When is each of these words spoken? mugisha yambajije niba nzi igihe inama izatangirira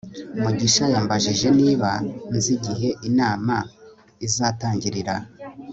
mugisha 0.41 0.85
yambajije 0.93 1.47
niba 1.59 1.89
nzi 2.35 2.51
igihe 2.57 2.89
inama 3.09 3.55
izatangirira 4.25 5.15